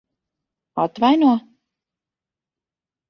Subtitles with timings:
[0.83, 1.33] Atvaino?